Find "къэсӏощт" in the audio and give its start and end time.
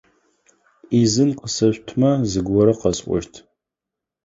2.79-3.33